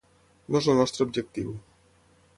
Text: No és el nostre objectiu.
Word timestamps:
No 0.55 0.61
és 0.63 0.69
el 0.73 0.79
nostre 0.81 1.07
objectiu. 1.09 1.55